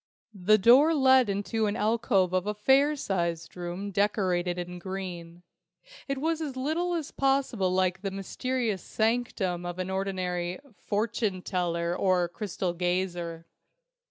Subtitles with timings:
[0.33, 5.43] The door led into an alcove of a fair sized room decorated in green.
[6.07, 11.95] It was as little as possible like the mysterious sanctum of an ordinary "fortune teller"
[11.95, 13.45] or crystal gazer.